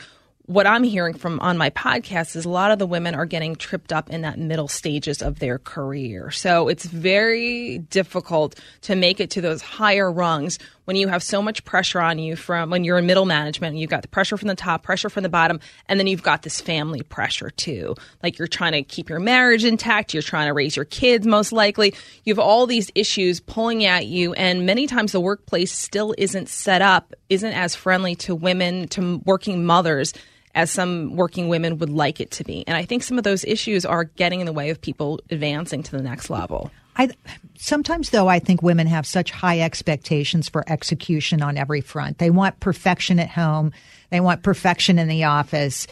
what 0.49 0.67
I'm 0.67 0.83
hearing 0.83 1.13
from 1.13 1.41
on 1.41 1.59
my 1.59 1.69
podcast 1.69 2.35
is 2.35 2.47
a 2.47 2.49
lot 2.49 2.71
of 2.71 2.79
the 2.79 2.87
women 2.87 3.15
are 3.15 3.27
getting 3.27 3.55
tripped 3.55 3.93
up 3.93 4.09
in 4.09 4.23
that 4.23 4.39
middle 4.39 4.67
stages 4.67 5.21
of 5.21 5.41
their 5.41 5.59
career. 5.59 6.31
So 6.31 6.69
it's 6.69 6.87
very 6.87 7.77
difficult 7.77 8.59
to 8.83 8.97
make 8.97 9.21
it 9.21 9.29
to 9.33 9.43
those 9.43 9.61
higher 9.61 10.11
rungs 10.11 10.59
when 10.87 10.97
you 10.97 11.07
have 11.09 11.23
so 11.23 11.43
much 11.43 11.67
pressure 11.67 12.01
on 12.01 12.19
you 12.19 12.35
from 12.35 12.71
when 12.71 12.83
you're 12.83 12.97
in 12.97 13.05
middle 13.05 13.27
management. 13.27 13.77
You've 13.77 13.91
got 13.91 14.01
the 14.01 14.09
pressure 14.09 14.39
from 14.39 14.49
the 14.49 14.55
top, 14.55 14.83
pressure 14.83 15.11
from 15.11 15.23
the 15.23 15.29
bottom, 15.29 15.61
and 15.87 16.01
then 16.01 16.07
you've 16.07 16.23
got 16.23 16.41
this 16.41 16.63
family 16.63 17.03
pressure 17.03 17.51
too. 17.51 17.95
Like 18.23 18.39
you're 18.39 18.49
trying 18.49 18.73
to 18.73 18.83
keep 18.83 19.11
your 19.11 19.21
marriage 19.21 19.67
intact, 19.67 20.15
you're 20.15 20.23
trying 20.23 20.49
to 20.49 20.55
raise 20.55 20.77
your 20.77 20.87
kids 20.87 21.27
most 21.27 21.53
likely. 21.53 21.93
You 22.25 22.33
have 22.33 22.39
all 22.39 22.67
these 22.67 22.91
issues 22.95 23.39
pulling 23.39 23.85
at 23.85 24.07
you, 24.07 24.33
and 24.33 24.65
many 24.65 24.87
times 24.87 25.13
the 25.13 25.21
workplace 25.21 25.75
still 25.75 26.15
isn't 26.17 26.49
set 26.49 26.81
up, 26.81 27.13
isn't 27.29 27.53
as 27.53 27.75
friendly 27.75 28.15
to 28.15 28.35
women, 28.35 28.89
to 28.89 29.21
working 29.27 29.67
mothers 29.67 30.15
as 30.59 30.73
some 30.73 31.15
working 31.15 31.49
women 31.49 31.79
would 31.79 31.89
like 31.89 32.21
it 32.21 32.33
to 32.33 32.43
be. 32.43 32.65
And 32.67 32.77
I 32.77 32.85
think 32.85 33.05
some 33.05 33.17
of 33.17 33.23
those 33.23 33.45
issues 33.45 33.87
are 33.87 34.03
getting 34.03 34.41
in 34.41 34.47
the 34.47 34.53
way 34.53 34.71
of 34.71 34.81
people 34.81 35.21
advancing 35.31 35.85
to 35.85 35.93
the 35.93 36.03
next 36.03 36.31
level. 36.31 36.73
I 36.97 37.11
sometimes 37.57 38.11
though 38.11 38.27
I 38.27 38.41
think 38.41 38.61
women 38.61 38.89
have 38.89 39.07
such 39.07 39.31
high 39.31 39.61
expectations 39.61 40.49
for 40.49 40.65
execution 40.67 41.43
on 41.43 41.57
every 41.57 41.81
front. 41.81 42.19
They 42.19 42.31
want 42.31 42.59
perfection 42.59 43.21
at 43.21 43.31
home. 43.31 43.71
They 44.11 44.19
want 44.19 44.43
perfection 44.43 44.99
in 44.99 45.07
the 45.07 45.25
office. 45.25 45.87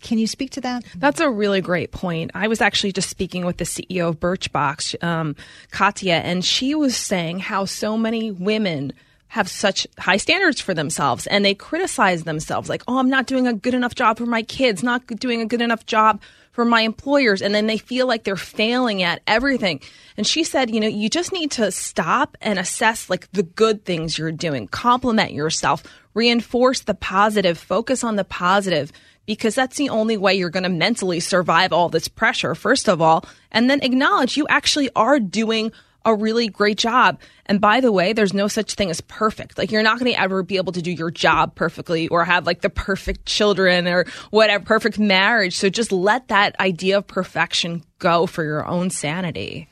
Can 0.00 0.18
you 0.18 0.28
speak 0.28 0.52
to 0.52 0.60
that? 0.60 0.84
That's 0.94 1.18
a 1.18 1.28
really 1.28 1.60
great 1.60 1.90
point. 1.90 2.30
I 2.36 2.46
was 2.46 2.60
actually 2.60 2.92
just 2.92 3.10
speaking 3.10 3.44
with 3.44 3.56
the 3.56 3.64
CEO 3.64 4.10
of 4.10 4.20
Birchbox, 4.20 5.02
um, 5.02 5.34
Katia, 5.72 6.18
and 6.18 6.44
she 6.44 6.76
was 6.76 6.96
saying 6.96 7.40
how 7.40 7.64
so 7.64 7.98
many 7.98 8.30
women 8.30 8.92
have 9.28 9.48
such 9.48 9.86
high 9.98 10.16
standards 10.16 10.60
for 10.60 10.74
themselves 10.74 11.26
and 11.26 11.44
they 11.44 11.54
criticize 11.54 12.24
themselves 12.24 12.68
like, 12.68 12.82
oh, 12.88 12.98
I'm 12.98 13.10
not 13.10 13.26
doing 13.26 13.46
a 13.46 13.52
good 13.52 13.74
enough 13.74 13.94
job 13.94 14.18
for 14.18 14.26
my 14.26 14.42
kids, 14.42 14.82
not 14.82 15.06
doing 15.06 15.40
a 15.40 15.46
good 15.46 15.60
enough 15.60 15.86
job 15.86 16.20
for 16.52 16.64
my 16.64 16.80
employers. 16.80 17.40
And 17.40 17.54
then 17.54 17.66
they 17.66 17.78
feel 17.78 18.06
like 18.06 18.24
they're 18.24 18.36
failing 18.36 19.02
at 19.02 19.22
everything. 19.26 19.80
And 20.16 20.26
she 20.26 20.44
said, 20.44 20.74
you 20.74 20.80
know, 20.80 20.88
you 20.88 21.08
just 21.08 21.32
need 21.32 21.52
to 21.52 21.70
stop 21.70 22.36
and 22.40 22.58
assess 22.58 23.08
like 23.08 23.30
the 23.32 23.44
good 23.44 23.84
things 23.84 24.18
you're 24.18 24.32
doing, 24.32 24.66
compliment 24.66 25.32
yourself, 25.32 25.84
reinforce 26.14 26.80
the 26.80 26.94
positive, 26.94 27.58
focus 27.58 28.02
on 28.02 28.16
the 28.16 28.24
positive 28.24 28.92
because 29.26 29.54
that's 29.54 29.76
the 29.76 29.90
only 29.90 30.16
way 30.16 30.34
you're 30.34 30.48
going 30.48 30.62
to 30.62 30.70
mentally 30.70 31.20
survive 31.20 31.70
all 31.70 31.90
this 31.90 32.08
pressure, 32.08 32.54
first 32.54 32.88
of 32.88 33.02
all, 33.02 33.26
and 33.52 33.68
then 33.68 33.82
acknowledge 33.82 34.38
you 34.38 34.46
actually 34.48 34.88
are 34.96 35.20
doing 35.20 35.70
a 36.08 36.14
really 36.14 36.48
great 36.48 36.78
job. 36.78 37.20
And 37.46 37.60
by 37.60 37.80
the 37.80 37.92
way, 37.92 38.12
there's 38.12 38.34
no 38.34 38.48
such 38.48 38.74
thing 38.74 38.90
as 38.90 39.00
perfect. 39.02 39.58
Like 39.58 39.70
you're 39.70 39.82
not 39.82 39.98
going 39.98 40.12
to 40.12 40.20
ever 40.20 40.42
be 40.42 40.56
able 40.56 40.72
to 40.72 40.82
do 40.82 40.90
your 40.90 41.10
job 41.10 41.54
perfectly 41.54 42.08
or 42.08 42.24
have 42.24 42.46
like 42.46 42.62
the 42.62 42.70
perfect 42.70 43.26
children 43.26 43.86
or 43.86 44.04
whatever, 44.30 44.64
perfect 44.64 44.98
marriage. 44.98 45.56
So 45.56 45.68
just 45.68 45.92
let 45.92 46.28
that 46.28 46.58
idea 46.60 46.98
of 46.98 47.06
perfection 47.06 47.84
go 47.98 48.26
for 48.26 48.42
your 48.42 48.66
own 48.66 48.90
sanity. 48.90 49.68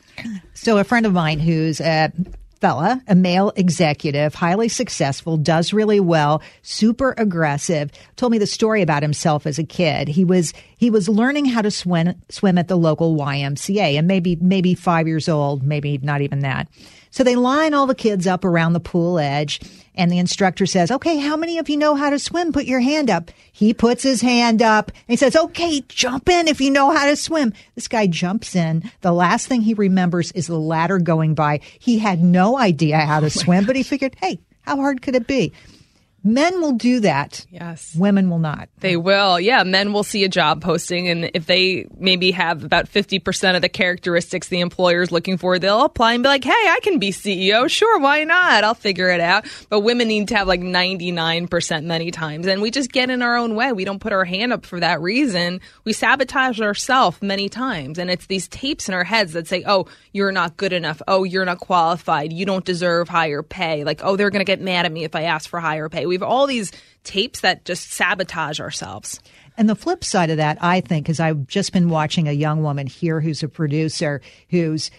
So 0.55 0.79
a 0.79 0.85
friend 0.85 1.07
of 1.07 1.13
mine 1.13 1.41
who's 1.41 1.81
a 1.81 2.13
fella, 2.61 3.03
a 3.07 3.15
male 3.15 3.53
executive, 3.57 4.35
highly 4.35 4.69
successful, 4.69 5.37
does 5.37 5.75
really 5.75 6.01
well, 6.01 6.43
super 6.63 7.15
aggressive, 7.19 7.91
told 8.17 8.33
me 8.33 8.39
the 8.39 8.47
story 8.47 8.81
about 8.81 9.03
himself 9.03 9.47
as 9.47 9.59
a 9.59 9.65
kid. 9.65 10.09
He 10.09 10.25
was 10.25 10.55
he 10.77 10.91
was 10.91 11.09
learning 11.09 11.47
how 11.47 11.63
to 11.63 11.71
swim 11.71 12.15
swim 12.29 12.59
at 12.59 12.69
the 12.69 12.77
local 12.77 13.17
YMCA 13.17 13.99
and 13.99 14.07
maybe 14.07 14.37
maybe 14.37 14.75
5 14.75 15.09
years 15.09 15.29
old, 15.29 15.63
maybe 15.63 15.99
not 15.99 16.21
even 16.21 16.41
that. 16.41 16.69
So 17.11 17.25
they 17.25 17.37
line 17.37 17.73
all 17.73 17.87
the 17.87 17.95
kids 17.95 18.27
up 18.27 18.45
around 18.45 18.75
the 18.75 18.81
pool 18.81 19.19
edge 19.19 19.61
and 19.95 20.13
the 20.13 20.19
instructor 20.19 20.67
says, 20.67 20.91
okay, 20.91 21.17
how 21.17 21.35
many 21.35 21.57
of 21.57 21.71
you 21.71 21.79
know 21.79 21.95
how 21.95 22.11
to 22.11 22.19
swim? 22.19 22.53
Put 22.53 22.67
your 22.67 22.81
hand 22.81 23.09
up. 23.09 23.31
He 23.53 23.73
puts 23.73 24.03
his 24.03 24.21
hand 24.21 24.61
up 24.61 24.91
and 24.91 25.05
he 25.07 25.17
says, 25.17 25.35
okay, 25.35 25.81
jump 25.89 26.29
in 26.29 26.47
if 26.47 26.61
you 26.61 26.71
know 26.71 26.91
how 26.91 27.07
to 27.07 27.17
swim. 27.17 27.55
This 27.75 27.89
guy 27.89 28.07
jumps 28.07 28.55
in. 28.55 28.91
The 29.01 29.13
last 29.13 29.47
thing 29.47 29.63
he 29.63 29.73
remembers 29.73 30.31
is 30.33 30.47
the 30.47 30.59
ladder 30.59 30.99
going 30.99 31.35
by. 31.35 31.61
He 31.79 31.99
had 31.99 32.23
no 32.23 32.59
idea 32.59 32.99
how 32.99 33.21
to 33.21 33.27
oh 33.27 33.31
swim, 33.31 33.65
but 33.65 33.77
he 33.77 33.83
figured, 33.83 34.15
hey, 34.21 34.39
how 34.61 34.77
hard 34.77 35.01
could 35.01 35.15
it 35.15 35.27
be? 35.27 35.55
Men 36.25 36.61
will 36.61 36.73
do 36.73 36.99
that. 37.01 37.47
Yes. 37.51 37.95
Women 37.95 38.29
will 38.29 38.41
not. 38.41 38.69
They 38.81 38.97
will. 38.97 39.39
Yeah. 39.39 39.63
Men 39.63 39.93
will 39.93 40.03
see 40.03 40.25
a 40.25 40.29
job 40.29 40.61
posting, 40.61 41.09
and 41.09 41.31
if 41.35 41.47
they 41.47 41.87
maybe 41.99 42.33
have 42.33 42.65
about 42.65 42.87
50% 42.87 43.55
of 43.55 43.63
the 43.63 43.69
characteristics 43.69 44.49
the 44.49 44.59
employer 44.59 45.03
is 45.03 45.13
looking 45.13 45.39
for, 45.39 45.61
they'll 45.61 45.85
apply 45.85 46.15
and 46.15 46.25
be 46.25 46.29
like, 46.29 46.43
hey, 46.43 46.51
I 46.51 46.81
can 46.83 46.99
be 46.99 47.13
CEO. 47.13 47.71
Sure. 47.71 48.01
Why 48.01 48.25
not? 48.25 48.65
I'll 48.65 48.75
figure 48.75 49.09
it 49.09 49.21
out. 49.21 49.47
But 49.69 49.81
women 49.81 50.09
need 50.09 50.27
to 50.29 50.37
have 50.37 50.49
like 50.49 50.61
99% 50.61 51.85
many 51.85 52.11
times. 52.11 52.49
And 52.49 52.61
we 52.61 52.73
just 52.73 52.91
get 52.91 53.09
in 53.09 53.23
our 53.23 53.37
own 53.37 53.55
way. 53.55 53.73
We 53.73 53.85
don't 53.85 54.01
put 54.01 54.13
our 54.13 54.25
hand 54.25 54.53
up 54.53 54.67
for 54.67 54.81
that 54.81 55.01
reason. 55.01 55.61
We 55.85 55.93
sabotage 55.93 56.61
ourselves 56.61 57.23
many 57.23 57.49
times. 57.49 58.01
And 58.01 58.11
it's 58.11 58.27
these 58.27 58.49
tapes 58.49 58.89
in 58.89 58.95
our 58.95 59.05
heads 59.05 59.33
that 59.35 59.47
say, 59.47 59.63
oh, 59.65 59.87
you're 60.13 60.33
not 60.33 60.57
good 60.57 60.73
enough. 60.73 61.01
Oh, 61.07 61.23
you're 61.23 61.45
not 61.45 61.61
qualified. 61.61 62.33
You 62.33 62.47
don't 62.47 62.65
deserve 62.65 63.09
higher 63.09 63.45
pay. 63.45 63.85
Like, 63.85 64.01
oh, 64.03 64.17
they're 64.17 64.31
going 64.31 64.41
to 64.41 64.45
get 64.45 64.61
mad 64.61 64.87
at 64.87 64.93
me 64.93 65.05
if 65.05 65.15
I 65.15 65.23
ask 65.23 65.49
for 65.49 65.61
higher 65.61 65.89
pay. 65.89 66.05
We 66.07 66.16
have 66.17 66.23
all 66.23 66.47
these 66.47 66.73
tapes 67.05 67.41
that 67.41 67.65
just 67.65 67.93
sabotage 67.93 68.61
ourselves. 68.61 69.21
And 69.59 69.69
the 69.69 69.75
flip 69.75 70.05
side 70.05 70.31
of 70.31 70.37
that, 70.37 70.59
I 70.61 70.81
think, 70.81 71.09
is 71.09 71.19
I've 71.19 71.47
just 71.47 71.73
been 71.73 71.89
watching 71.89 72.29
a 72.29 72.33
young 72.33 72.63
woman 72.63 72.87
here 72.87 73.21
who's 73.21 73.43
a 73.43 73.49
producer 73.49 74.21
who's 74.51 74.91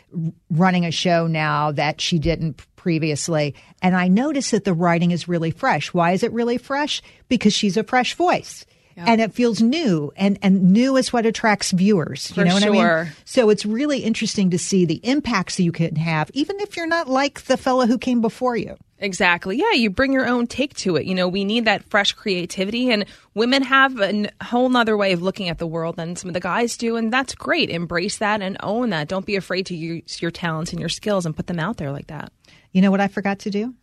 running 0.49 0.85
a 0.85 0.91
show 0.91 1.27
now 1.27 1.71
that 1.73 2.01
she 2.01 2.17
didn't 2.17 2.65
previously. 2.75 3.53
And 3.81 3.95
I 3.95 4.07
notice 4.07 4.51
that 4.51 4.63
the 4.63 4.73
writing 4.73 5.11
is 5.11 5.27
really 5.27 5.51
fresh. 5.51 5.93
Why 5.93 6.11
is 6.11 6.23
it 6.23 6.31
really 6.31 6.57
fresh? 6.57 7.01
Because 7.27 7.53
she's 7.53 7.77
a 7.77 7.83
fresh 7.83 8.15
voice. 8.15 8.65
And 9.05 9.21
it 9.21 9.33
feels 9.33 9.61
new, 9.61 10.11
and, 10.15 10.39
and 10.41 10.71
new 10.71 10.97
is 10.97 11.13
what 11.13 11.25
attracts 11.25 11.71
viewers. 11.71 12.35
You 12.35 12.45
know 12.45 12.53
what 12.55 12.63
sure. 12.63 12.99
I 12.99 13.03
mean? 13.03 13.13
So 13.25 13.49
it's 13.49 13.65
really 13.65 13.99
interesting 13.99 14.49
to 14.49 14.57
see 14.57 14.85
the 14.85 14.99
impacts 15.03 15.57
that 15.57 15.63
you 15.63 15.71
can 15.71 15.95
have, 15.97 16.31
even 16.33 16.59
if 16.59 16.75
you're 16.75 16.87
not 16.87 17.07
like 17.07 17.43
the 17.43 17.57
fellow 17.57 17.85
who 17.85 17.97
came 17.97 18.21
before 18.21 18.57
you. 18.57 18.75
Exactly. 18.99 19.57
Yeah, 19.57 19.73
you 19.73 19.91
bring 19.91 20.11
your 20.11 20.25
own 20.25 20.47
take 20.47 20.73
to 20.77 20.95
it. 20.95 21.05
You 21.05 21.13
know, 21.13 21.27
we 21.27 21.45
need 21.45 21.65
that 21.65 21.83
fresh 21.83 22.13
creativity, 22.13 22.89
and 22.89 23.05
women 23.35 23.61
have 23.61 23.99
a 23.99 24.29
whole 24.41 24.69
nother 24.69 24.97
way 24.97 25.13
of 25.13 25.21
looking 25.21 25.49
at 25.49 25.59
the 25.59 25.67
world 25.67 25.97
than 25.97 26.15
some 26.15 26.29
of 26.29 26.33
the 26.33 26.39
guys 26.39 26.77
do, 26.77 26.95
and 26.95 27.13
that's 27.13 27.35
great. 27.35 27.69
Embrace 27.69 28.17
that 28.17 28.41
and 28.41 28.57
own 28.61 28.89
that. 28.89 29.07
Don't 29.07 29.25
be 29.25 29.35
afraid 29.35 29.67
to 29.67 29.75
use 29.75 30.21
your 30.21 30.31
talents 30.31 30.71
and 30.71 30.79
your 30.79 30.89
skills 30.89 31.25
and 31.25 31.35
put 31.35 31.45
them 31.45 31.59
out 31.59 31.77
there 31.77 31.91
like 31.91 32.07
that. 32.07 32.31
You 32.71 32.81
know 32.81 32.89
what 32.89 33.01
I 33.01 33.07
forgot 33.07 33.39
to 33.39 33.51
do? 33.51 33.75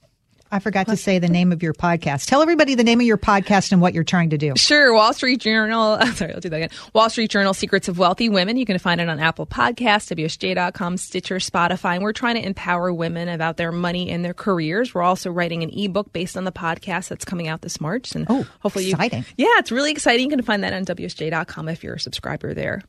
I 0.55 0.61
forgot 0.61 0.87
to 0.87 0.97
say 0.97 1.19
the 1.19 1.29
name 1.29 1.51
of 1.51 1.65
your 1.65 1.73
podcast. 1.73 2.27
Tell 2.27 2.41
everybody 2.41 2.77
the 2.77 2.85
name 2.85 3.01
of 3.01 3.07
your 3.07 3.19
podcast 3.19 3.73
and 3.73 3.81
what 3.81 3.93
you're 3.93 4.05
trying 4.05 4.31
to 4.31 4.39
do. 4.39 4.53
Sure. 4.55 4.95
Wall 4.95 5.13
Street 5.13 5.41
Journal. 5.41 5.99
Sorry, 6.15 6.33
I'll 6.33 6.39
do 6.39 6.49
that 6.49 6.57
again. 6.57 6.69
Wall 6.93 7.11
Street 7.11 7.29
Journal 7.29 7.55
Secrets 7.55 7.89
of 7.89 7.99
Wealthy 7.99 8.29
Women. 8.29 8.57
You 8.57 8.65
can 8.65 8.79
find 8.79 9.01
it 9.01 9.09
on 9.09 9.19
Apple 9.19 9.47
Podcasts, 9.47 10.15
WSJ.com, 10.15 10.97
Stitcher, 10.97 11.39
Spotify. 11.39 11.95
And 11.95 12.05
we're 12.05 12.13
trying 12.13 12.37
to 12.37 12.47
empower 12.47 12.93
women 12.93 13.29
about 13.29 13.57
their 13.57 13.73
money 13.73 14.11
and 14.11 14.25
their 14.25 14.33
careers. 14.33 14.95
We're 14.95 15.03
also 15.03 15.33
writing 15.33 15.65
an 15.65 15.71
ebook 15.77 16.13
based 16.13 16.37
on 16.37 16.45
the 16.45 16.53
podcast 16.53 17.09
that's 17.09 17.25
coming 17.25 17.49
out 17.49 17.63
this 17.63 17.81
March. 17.81 18.15
And 18.15 18.25
oh, 18.31 18.47
hopefully 18.61 18.91
exciting. 18.91 19.25
You, 19.37 19.47
yeah, 19.47 19.59
it's 19.59 19.73
really 19.73 19.91
exciting. 19.91 20.31
You 20.31 20.37
can 20.37 20.43
find 20.43 20.63
that 20.63 20.73
on 20.73 20.85
WSJ.com 20.85 21.69
if 21.69 21.83
you're 21.83 21.95
a 21.95 22.01
subscriber 22.01 22.55
there. 22.55 22.81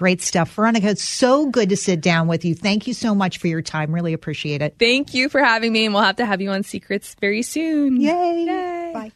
Great 0.00 0.22
stuff. 0.22 0.50
Veronica, 0.54 0.88
it's 0.88 1.04
so 1.04 1.50
good 1.50 1.68
to 1.68 1.76
sit 1.76 2.00
down 2.00 2.26
with 2.26 2.42
you. 2.42 2.54
Thank 2.54 2.86
you 2.86 2.94
so 2.94 3.14
much 3.14 3.36
for 3.36 3.48
your 3.48 3.60
time. 3.60 3.94
Really 3.94 4.14
appreciate 4.14 4.62
it. 4.62 4.76
Thank 4.78 5.12
you 5.12 5.28
for 5.28 5.44
having 5.44 5.74
me, 5.74 5.84
and 5.84 5.92
we'll 5.92 6.02
have 6.02 6.16
to 6.16 6.24
have 6.24 6.40
you 6.40 6.48
on 6.48 6.62
Secrets 6.62 7.14
very 7.20 7.42
soon. 7.42 8.00
Yay. 8.00 8.46
Yay. 8.46 8.90
Bye. 8.94 9.12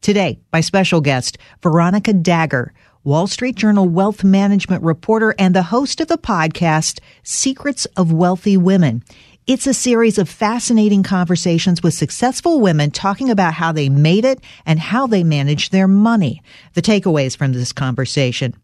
Today, 0.00 0.40
my 0.52 0.62
special 0.62 1.00
guest, 1.00 1.38
Veronica 1.62 2.12
Dagher, 2.12 2.70
Wall 3.04 3.28
Street 3.28 3.54
Journal 3.54 3.88
wealth 3.88 4.24
management 4.24 4.82
reporter 4.82 5.32
and 5.38 5.54
the 5.54 5.62
host 5.62 6.00
of 6.00 6.08
the 6.08 6.18
podcast, 6.18 6.98
Secrets 7.22 7.84
of 7.96 8.12
Wealthy 8.12 8.56
Women. 8.56 9.04
It's 9.46 9.68
a 9.68 9.74
series 9.74 10.18
of 10.18 10.28
fascinating 10.28 11.04
conversations 11.04 11.84
with 11.84 11.94
successful 11.94 12.60
women 12.60 12.90
talking 12.90 13.30
about 13.30 13.54
how 13.54 13.70
they 13.70 13.88
made 13.88 14.24
it 14.24 14.40
and 14.66 14.80
how 14.80 15.06
they 15.06 15.22
manage 15.22 15.70
their 15.70 15.86
money. 15.86 16.42
The 16.74 16.82
takeaways 16.82 17.36
from 17.36 17.52
this 17.52 17.72
conversation. 17.72 18.56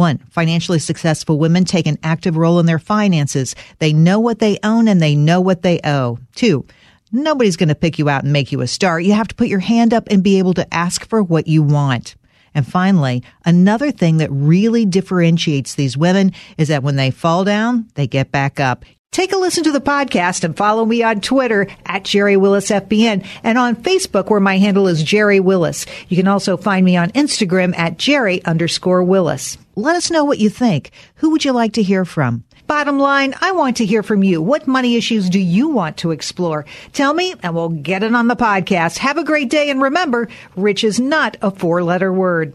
One, 0.00 0.16
financially 0.30 0.78
successful 0.78 1.38
women 1.38 1.66
take 1.66 1.86
an 1.86 1.98
active 2.02 2.38
role 2.38 2.58
in 2.58 2.64
their 2.64 2.78
finances. 2.78 3.54
They 3.80 3.92
know 3.92 4.18
what 4.18 4.38
they 4.38 4.58
own 4.64 4.88
and 4.88 4.98
they 4.98 5.14
know 5.14 5.42
what 5.42 5.60
they 5.60 5.78
owe. 5.84 6.18
Two, 6.34 6.64
nobody's 7.12 7.58
going 7.58 7.68
to 7.68 7.74
pick 7.74 7.98
you 7.98 8.08
out 8.08 8.24
and 8.24 8.32
make 8.32 8.50
you 8.50 8.62
a 8.62 8.66
star. 8.66 8.98
You 8.98 9.12
have 9.12 9.28
to 9.28 9.34
put 9.34 9.48
your 9.48 9.58
hand 9.58 9.92
up 9.92 10.08
and 10.10 10.22
be 10.22 10.38
able 10.38 10.54
to 10.54 10.74
ask 10.74 11.06
for 11.06 11.22
what 11.22 11.48
you 11.48 11.62
want. 11.62 12.16
And 12.54 12.66
finally, 12.66 13.22
another 13.44 13.90
thing 13.90 14.16
that 14.16 14.30
really 14.30 14.86
differentiates 14.86 15.74
these 15.74 15.98
women 15.98 16.32
is 16.56 16.68
that 16.68 16.82
when 16.82 16.96
they 16.96 17.10
fall 17.10 17.44
down, 17.44 17.86
they 17.94 18.06
get 18.06 18.32
back 18.32 18.58
up. 18.58 18.86
Take 19.12 19.32
a 19.32 19.36
listen 19.36 19.64
to 19.64 19.72
the 19.72 19.80
podcast 19.80 20.44
and 20.44 20.56
follow 20.56 20.84
me 20.84 21.02
on 21.02 21.20
Twitter 21.20 21.66
at 21.84 22.04
Gerri 22.04 22.36
Willis 22.36 22.70
FBN 22.70 23.26
and 23.42 23.58
on 23.58 23.74
Facebook 23.74 24.30
where 24.30 24.38
my 24.38 24.56
handle 24.58 24.86
is 24.86 25.02
Gerri 25.02 25.40
Willis. 25.40 25.84
You 26.08 26.16
can 26.16 26.28
also 26.28 26.56
find 26.56 26.86
me 26.86 26.96
on 26.96 27.10
Instagram 27.10 27.76
at 27.76 27.98
Gerri 27.98 28.40
underscore 28.44 29.02
Willis. 29.02 29.58
Let 29.74 29.96
us 29.96 30.12
know 30.12 30.22
what 30.24 30.38
you 30.38 30.48
think. 30.48 30.92
Who 31.16 31.30
would 31.30 31.44
you 31.44 31.50
like 31.50 31.72
to 31.72 31.82
hear 31.82 32.04
from? 32.04 32.44
Bottom 32.68 33.00
line, 33.00 33.34
I 33.40 33.50
want 33.50 33.78
to 33.78 33.84
hear 33.84 34.04
from 34.04 34.22
you. 34.22 34.40
What 34.40 34.68
money 34.68 34.94
issues 34.94 35.28
do 35.28 35.40
you 35.40 35.70
want 35.70 35.96
to 35.98 36.12
explore? 36.12 36.64
Tell 36.92 37.12
me 37.12 37.34
and 37.42 37.52
we'll 37.52 37.70
get 37.70 38.04
it 38.04 38.14
on 38.14 38.28
the 38.28 38.36
podcast. 38.36 38.98
Have 38.98 39.18
a 39.18 39.24
great 39.24 39.50
day 39.50 39.70
and 39.70 39.82
remember, 39.82 40.28
rich 40.54 40.84
is 40.84 41.00
not 41.00 41.36
a 41.42 41.50
four 41.50 41.82
letter 41.82 42.12
word 42.12 42.54